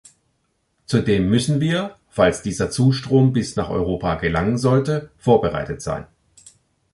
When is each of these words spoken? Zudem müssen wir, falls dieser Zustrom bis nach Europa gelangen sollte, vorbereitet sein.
Zudem 0.87 1.29
müssen 1.29 1.61
wir, 1.61 1.95
falls 2.09 2.41
dieser 2.41 2.71
Zustrom 2.71 3.33
bis 3.33 3.55
nach 3.55 3.69
Europa 3.69 4.15
gelangen 4.15 4.57
sollte, 4.57 5.11
vorbereitet 5.19 5.83
sein. 5.83 6.07